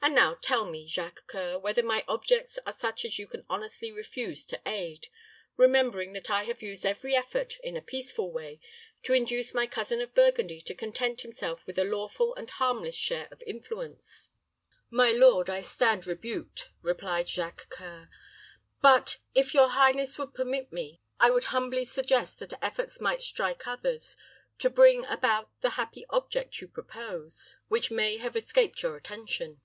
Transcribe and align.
And 0.00 0.14
now 0.14 0.38
tell 0.40 0.64
me, 0.64 0.86
Jacques 0.86 1.24
C[oe]ur, 1.28 1.58
whether 1.58 1.82
my 1.82 2.04
objects 2.06 2.56
are 2.64 2.72
such 2.72 3.04
as 3.04 3.18
you 3.18 3.26
can 3.26 3.44
honestly 3.50 3.90
refuse 3.90 4.46
to 4.46 4.60
aid, 4.64 5.08
remembering 5.56 6.12
that 6.12 6.30
I 6.30 6.44
have 6.44 6.62
used 6.62 6.86
every 6.86 7.16
effort, 7.16 7.58
in 7.64 7.76
a 7.76 7.82
peaceful 7.82 8.30
way, 8.30 8.60
to 9.02 9.12
induce 9.12 9.52
my 9.52 9.66
cousin 9.66 10.00
of 10.00 10.14
Burgundy 10.14 10.62
to 10.62 10.74
content 10.74 11.22
himself 11.22 11.66
with 11.66 11.78
a 11.80 11.84
lawful 11.84 12.32
and 12.36 12.48
harmless 12.48 12.94
share 12.94 13.26
of 13.32 13.42
influence." 13.42 14.30
"My 14.88 15.10
lord, 15.10 15.50
I 15.50 15.60
stand 15.60 16.06
rebuked," 16.06 16.70
replied 16.80 17.28
Jacques 17.28 17.66
C[oe]ur. 17.76 18.08
"But, 18.80 19.18
if 19.34 19.52
your 19.52 19.70
highness 19.70 20.16
would 20.16 20.32
permit 20.32 20.72
me, 20.72 21.00
I 21.18 21.30
would 21.30 21.46
numbly 21.52 21.84
suggest 21.84 22.38
that 22.38 22.54
efforts 22.62 23.00
might 23.00 23.20
strike 23.20 23.66
others, 23.66 24.16
to 24.60 24.70
bring 24.70 25.04
about 25.06 25.50
the 25.60 25.70
happy 25.70 26.06
object 26.08 26.60
you 26.60 26.68
propose, 26.68 27.56
which 27.66 27.90
may 27.90 28.18
have 28.18 28.36
escaped 28.36 28.80
your 28.82 28.96
attention." 28.96 29.60